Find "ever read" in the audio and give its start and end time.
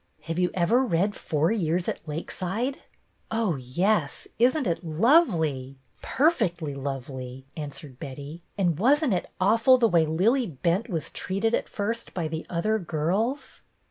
0.55-1.13